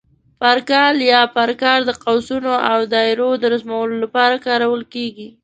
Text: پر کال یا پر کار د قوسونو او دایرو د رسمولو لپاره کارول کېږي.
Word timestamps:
پر 0.41 0.57
کال 0.69 0.95
یا 1.11 1.21
پر 1.35 1.49
کار 1.61 1.79
د 1.85 1.91
قوسونو 2.03 2.53
او 2.71 2.79
دایرو 2.93 3.29
د 3.41 3.43
رسمولو 3.53 3.95
لپاره 4.03 4.35
کارول 4.47 4.81
کېږي. 4.93 5.27